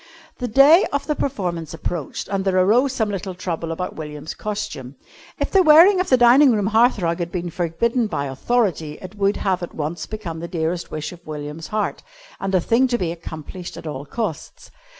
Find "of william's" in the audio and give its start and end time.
11.11-11.67